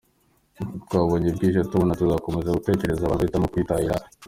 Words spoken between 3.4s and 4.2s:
kwitahira.â€?